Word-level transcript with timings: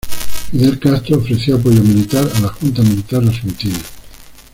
Fidel 0.49 0.79
Castro 0.79 1.17
ofreció 1.17 1.57
apoyo 1.57 1.79
militar 1.83 2.27
a 2.35 2.39
la 2.39 2.47
junta 2.47 2.81
militar 2.81 3.23
argentina. 3.23 3.77